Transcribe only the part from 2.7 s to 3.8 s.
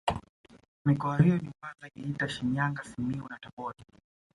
Simiyu na Tabora